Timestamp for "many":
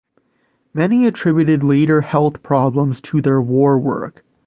0.73-1.05